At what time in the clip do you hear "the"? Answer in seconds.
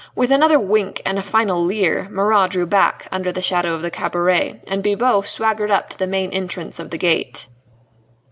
3.31-3.39, 3.83-3.91, 5.99-6.07, 6.89-6.97